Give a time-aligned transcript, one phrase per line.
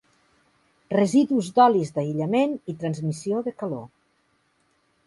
[0.93, 3.87] Residus d'olis d'aïllament i transmissió de calor.